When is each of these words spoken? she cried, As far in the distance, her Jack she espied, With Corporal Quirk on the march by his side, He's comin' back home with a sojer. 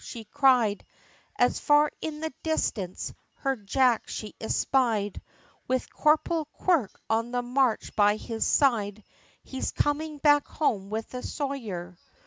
she 0.03 0.23
cried, 0.25 0.83
As 1.37 1.59
far 1.59 1.91
in 2.01 2.21
the 2.21 2.33
distance, 2.41 3.13
her 3.35 3.55
Jack 3.55 4.07
she 4.07 4.33
espied, 4.41 5.21
With 5.67 5.93
Corporal 5.93 6.45
Quirk 6.45 6.99
on 7.07 7.29
the 7.29 7.43
march 7.43 7.95
by 7.95 8.15
his 8.15 8.43
side, 8.43 9.03
He's 9.43 9.69
comin' 9.71 10.17
back 10.17 10.47
home 10.47 10.89
with 10.89 11.13
a 11.13 11.21
sojer. 11.21 11.99